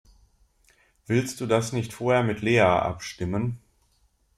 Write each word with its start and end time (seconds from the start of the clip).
Willst 1.05 1.41
du 1.41 1.45
das 1.45 1.73
nicht 1.73 1.93
vorher 1.93 2.23
mit 2.23 2.41
Lea 2.41 2.61
abstimmen? 2.61 3.59